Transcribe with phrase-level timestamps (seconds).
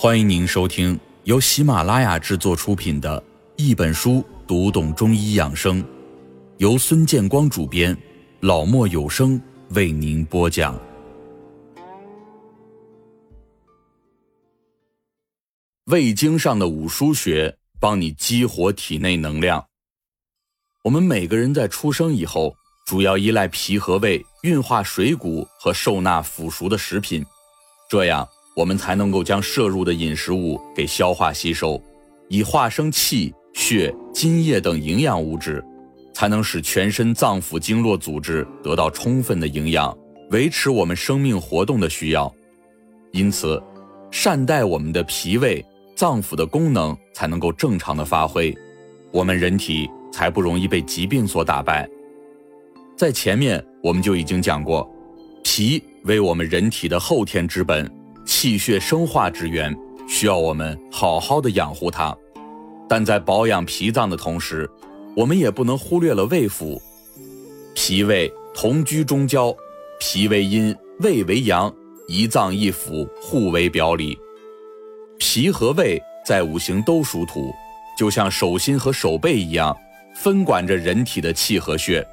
[0.00, 3.20] 欢迎您收听由喜马拉雅制作出品的
[3.56, 5.82] 《一本书读懂中医养生》，
[6.58, 7.98] 由孙建光主编，
[8.38, 10.80] 老莫有声为您播讲。
[15.86, 19.66] 胃经上的五腧穴帮你激活体内能量。
[20.84, 22.54] 我们每个人在出生以后，
[22.86, 27.26] 主要依赖脾和胃运化水谷和受纳腐熟的食品，
[27.90, 28.28] 这样。
[28.58, 31.80] 我们才能够将摄入的饮食物给消化吸收，
[32.26, 35.64] 以化生气血津液等营养物质，
[36.12, 39.96] 才能使全身脏腑经络组织得到充分的营养，
[40.32, 42.34] 维持我们生命活动的需要。
[43.12, 43.62] 因此，
[44.10, 48.52] 善待我们的脾胃脏腑的功能才能够正常的发挥，
[49.12, 51.88] 我们人体才不容易被疾病所打败。
[52.96, 54.90] 在前面我们就已经讲过，
[55.44, 57.88] 脾为我们人体的后天之本。
[58.28, 59.74] 气血生化之源，
[60.06, 62.14] 需要我们好好的养护它。
[62.86, 64.68] 但在保养脾脏的同时，
[65.16, 66.78] 我们也不能忽略了胃腑。
[67.74, 69.56] 脾胃同居中焦，
[69.98, 71.74] 脾为阴，胃为阳，
[72.06, 74.16] 一脏一腑互为表里。
[75.18, 77.50] 脾和胃在五行都属土，
[77.96, 79.74] 就像手心和手背一样，
[80.14, 82.06] 分管着人体的气和血。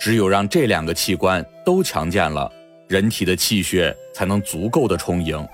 [0.00, 2.50] 只有让这两个器官都强健了。
[2.88, 5.48] 人体的气血才能足够的充盈。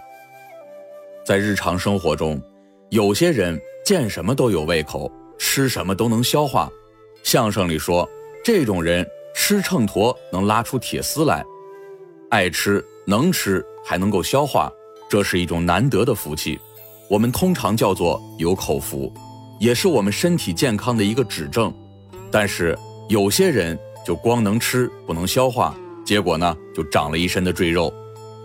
[1.29, 2.41] 在日常生活中，
[2.89, 6.71] 有些人见什么都有胃口，吃什么都能消化。
[7.23, 8.09] 相声里说，
[8.43, 11.45] 这种人吃秤砣能拉出铁丝来，
[12.31, 14.73] 爱吃能吃还能够消化，
[15.07, 16.59] 这是一种难得的福气。
[17.11, 19.13] 我们通常叫做有口福，
[19.61, 21.71] 也是我们身体健康的一个指证。
[22.31, 22.75] 但是
[23.11, 25.77] 有些人就光能吃不能消化。
[26.07, 27.93] 结果呢，就长了一身的赘肉，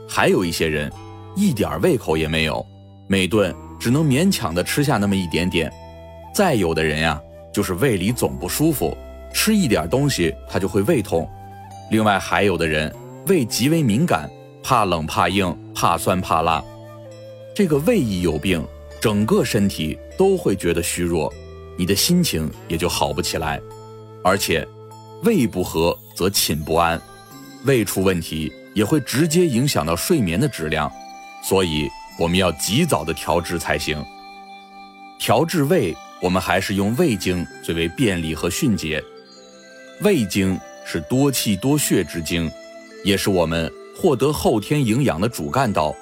[0.06, 0.92] 还有一些人，
[1.34, 2.66] 一点胃口也没有，
[3.08, 5.72] 每顿只能勉强的吃下那么一点点。
[6.34, 7.22] 再有的人呀，
[7.54, 8.98] 就是胃里总不舒服，
[9.34, 11.30] 吃一点东西他就会胃痛。
[11.92, 12.94] 另外还有的人
[13.28, 14.30] 胃极为敏感，
[14.64, 16.64] 怕冷怕硬怕酸怕辣。
[17.54, 18.66] 这个胃一有病，
[19.00, 21.32] 整个身体都会觉得虚弱，
[21.78, 23.62] 你的心情也就好不起来。
[24.24, 24.68] 而且，
[25.24, 27.00] 胃不和则寝不安。
[27.66, 30.92] 胃出问题也会直接影响到睡眠的质量，
[31.44, 31.88] 所以
[32.18, 34.04] 我们要及早的调治才行。
[35.20, 39.04] 调治胃，我们还是用胃经最为便利和迅捷。
[40.02, 42.52] 胃经是多气多血之经，
[43.04, 45.96] 也是我们获得后天营养的主干道。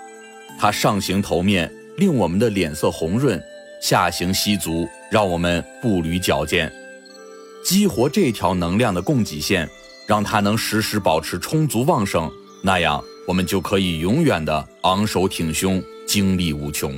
[0.59, 3.39] 它上行头面，令我们的脸色红润；
[3.81, 6.71] 下行吸足，让我们步履矫健。
[7.63, 9.69] 激活这条能量的供给线。
[10.07, 12.29] 让它能时时保持充足旺盛，
[12.61, 16.93] 那样我们就可以永远的昂首挺胸，精力无穷。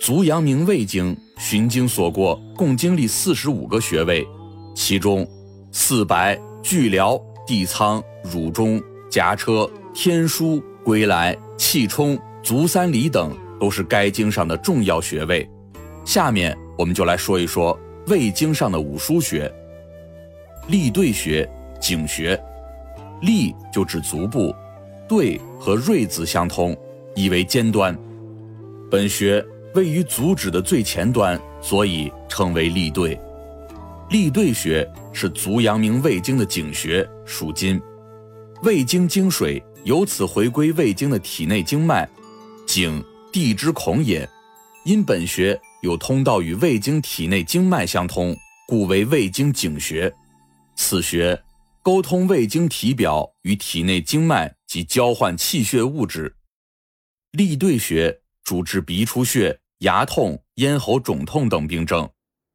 [0.00, 4.26] 足阳明胃经循经所过，共经历四十五个穴位，
[4.74, 5.24] 其中
[5.70, 15.48] 四白、巨髎、地仓、乳中、颊车、天枢、归来、气冲、足三里等都是该经上的重要穴位。
[16.04, 17.78] 下面我们就来说一说
[18.08, 19.48] 胃经上的五腧穴，
[20.66, 21.48] 立兑穴。
[21.80, 22.36] 井穴，
[23.20, 24.52] 立就指足部，
[25.08, 26.76] 兑和锐字相通，
[27.18, 27.98] 意为尖端。
[28.88, 33.18] 本穴位于足趾的最前端，所以称为立兑。
[34.10, 37.80] 立兑穴是足阳明胃经的井穴，属金。
[38.62, 42.08] 胃经经水由此回归胃经的体内经脉，
[42.66, 44.26] 井地之孔也。
[44.84, 48.34] 因本穴有通道与胃经体内经脉相通，
[48.66, 50.12] 故为胃经井穴。
[50.76, 51.36] 此穴。
[51.80, 56.34] 沟通胃经体表与体内经脉及交换气血物质。
[57.32, 62.08] 立兑穴主治鼻出血、牙痛、咽喉肿痛等病症，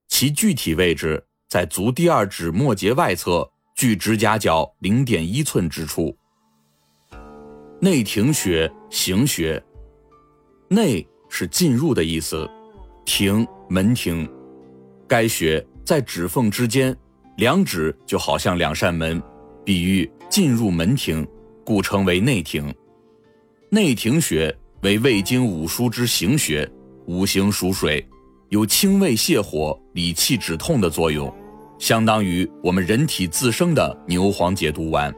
[0.07, 6.17] 其具体位置在足第二趾末节外侧，距指甲角零点一寸之处。
[7.79, 9.63] 内庭穴行穴，
[10.69, 12.49] 内是进入的意思，
[13.05, 14.27] 庭门庭，
[15.07, 16.95] 该穴在指缝之间。
[17.37, 19.21] 两指就好像两扇门，
[19.63, 21.27] 比喻进入门庭，
[21.63, 22.73] 故称为内庭。
[23.69, 26.69] 内庭穴为胃经五腧之行穴，
[27.05, 28.05] 五行属水，
[28.49, 31.33] 有清胃泻火、理气止痛的作用，
[31.79, 35.13] 相当于我们人体自生的牛黄解毒丸。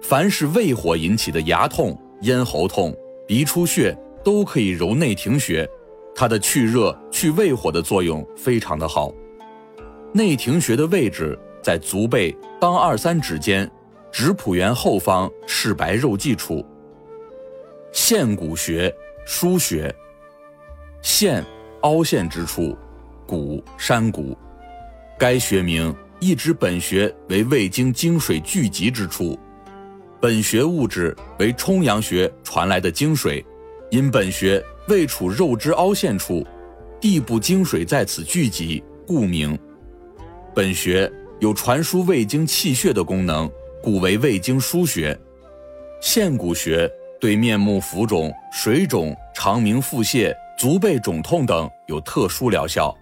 [0.00, 2.96] 凡是胃火引起的牙痛、咽喉痛、
[3.26, 3.94] 鼻出血，
[4.24, 5.68] 都可以揉内庭穴，
[6.14, 9.12] 它的去热、去胃火的作用非常的好。
[10.14, 13.70] 内庭穴的位置在足背当二三指间，
[14.10, 16.64] 指蹼缘后方赤白肉际处。
[17.92, 18.94] 陷骨穴、
[19.26, 19.94] 腧穴，
[21.02, 21.44] 陷，
[21.82, 22.76] 凹陷之处；
[23.26, 24.36] 骨，山谷。
[25.18, 29.38] 该穴名意指本穴为胃经精水聚集之处。
[30.20, 33.44] 本穴物质为冲阳穴传来的精水，
[33.90, 36.46] 因本穴位处肉之凹陷处，
[37.00, 39.58] 地部精水在此聚集，故名。
[40.54, 41.10] 本穴
[41.40, 43.50] 有传输胃经气血的功能，
[43.82, 45.18] 故为胃经腧穴。
[46.00, 52.96] 陷骨穴对面目浮肿、水肿、肠鸣腹泻、足背肿痛等有特殊疗效。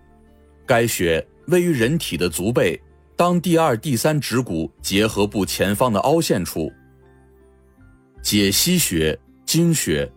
[0.66, 2.80] 该穴位于人体的足背，
[3.14, 6.72] 当第二、第三趾骨结合部前方的凹陷处。
[8.22, 10.10] 解溪穴，经穴。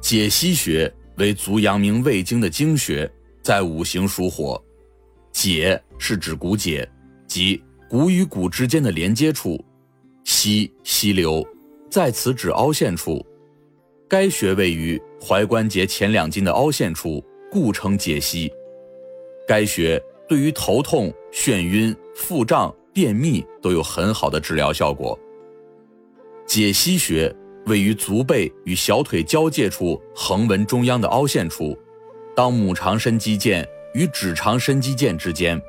[0.00, 3.10] 解溪穴为足阳明胃经的经穴，
[3.42, 4.62] 在五行属火。
[5.32, 6.88] 解是指骨解，
[7.26, 9.64] 即骨与骨之间的连接处。
[10.24, 11.44] 溪，溪流，
[11.92, 13.22] 在此指凹陷处。
[14.08, 18.50] 该穴位于踝关节前两筋的凹陷处，故称解溪。
[19.46, 25.18] 该穴对于头痛、眩晕、腹胀、便秘都有很好的治疗效果。
[26.46, 27.30] 解析穴
[27.66, 31.76] 位于足背与小腿交界处横纹中央的凹陷处，
[32.34, 33.62] 当拇长伸肌腱
[33.92, 35.60] 与指长伸肌腱之间。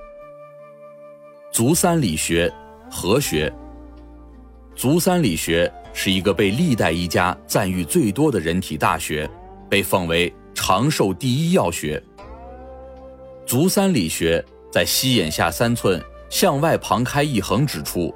[1.51, 2.49] 足三里穴，
[2.89, 3.53] 合穴。
[4.73, 9.29] 足三里穴是一个被历代医家赞誉最多的人体大学，
[9.69, 12.01] 被奉为长寿第一要穴。
[13.45, 18.13] 足三里穴在膝眼下三寸向外旁开一横指处，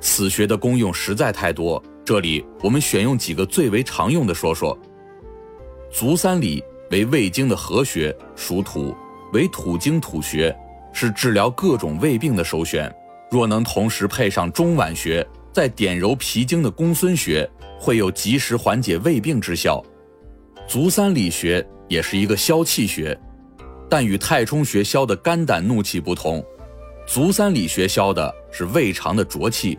[0.00, 1.82] 此穴的功用实在太多。
[2.04, 4.76] 这里我们选用几个最为常用的说说。
[5.92, 8.94] 足三里为胃经的合穴，属土，
[9.32, 10.54] 为土经土穴，
[10.92, 12.92] 是治疗各种胃病的首选。
[13.30, 17.48] 若能同时配上中脘穴，在点揉脾经的公孙穴，
[17.78, 19.82] 会有及时缓解胃病之效。
[20.68, 23.18] 足三里穴也是一个消气穴，
[23.88, 26.44] 但与太冲穴消的肝胆怒气不同，
[27.06, 29.78] 足三里穴消的是胃肠的浊气，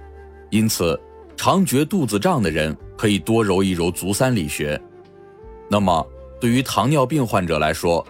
[0.50, 1.00] 因此。
[1.38, 4.80] 常觉肚子胀的人可以多揉一揉足三里穴。
[5.68, 6.08] 那么，
[6.40, 8.06] 对于糖尿病患者来说，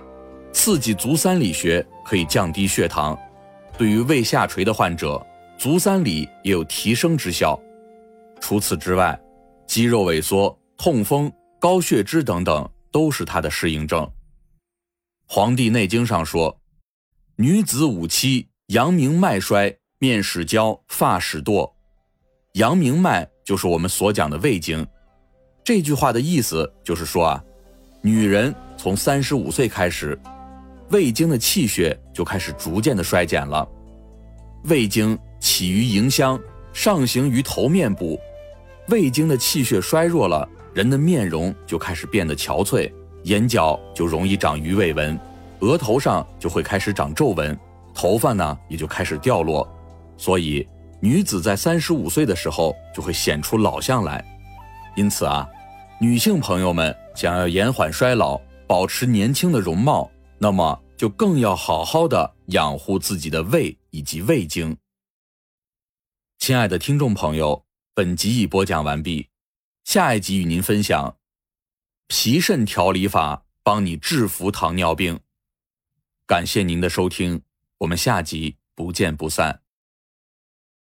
[0.51, 3.15] 刺激足三里穴可以降低血糖；
[3.77, 5.25] 对于胃下垂的患者，
[5.61, 7.55] 足三里也有提升之效。
[8.39, 9.15] 除此之外，
[9.67, 14.03] 肌肉萎缩、痛风、高血脂等等都是它的适应症。
[15.27, 16.59] 《黄帝内经》上说
[17.37, 21.71] ：“女子五七，阳明脉衰，面始焦，发始堕。”
[22.53, 24.83] 阳明脉就是我们所讲的胃经，
[25.63, 27.43] 这句话的意思就是说啊，
[28.01, 30.19] 女人从三十五岁开始，
[30.89, 33.69] 胃经的气血就开始逐渐的衰减了。
[34.63, 36.39] 胃经起于迎香，
[36.71, 38.17] 上行于头面部，
[38.88, 42.89] 胃经的气血衰弱了，人的面容就开始变得憔悴，
[43.23, 45.19] 眼角就容易长鱼尾纹，
[45.59, 47.59] 额头上就会开始长皱纹，
[47.93, 49.67] 头发呢也就开始掉落，
[50.15, 50.65] 所以。
[51.03, 54.23] 女子在三十五岁的时候就会显出老相来，
[54.95, 55.49] 因此啊，
[55.99, 64.77] 女性朋友们想要延缓衰老、保持年轻的容貌，那么就更要好好的养护自己的胃以及胃经。
[66.41, 69.29] 亲爱的听众朋友，本集已播讲完毕，
[69.83, 71.19] 下一集与您分享
[72.07, 75.19] 脾肾调理法，帮你制服糖尿病。
[76.25, 77.44] 感谢您的收听，
[77.77, 79.60] 我们下集不见不散。